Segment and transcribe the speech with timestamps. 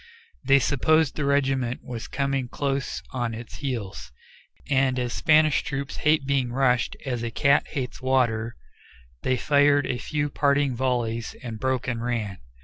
[0.43, 4.11] They supposed the regiment was coming close on its heels,
[4.67, 8.55] and as Spanish troops hate being rushed as a cat hates water,
[9.21, 12.39] they fired a few parting volleys and broke and ran.